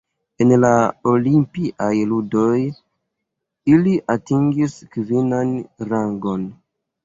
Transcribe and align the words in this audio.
En 0.43 0.51
la 0.61 0.69
Olimpiaj 1.11 1.89
ludoj 2.15 2.57
ili 3.77 3.95
atingis 4.17 4.77
kvinan 4.97 5.57
rangon. 5.95 6.53